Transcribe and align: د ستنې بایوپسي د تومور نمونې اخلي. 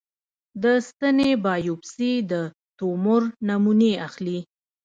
د 0.63 0.65
ستنې 0.87 1.29
بایوپسي 1.43 2.13
د 2.31 2.33
تومور 2.79 3.21
نمونې 3.47 3.91
اخلي. 4.07 4.39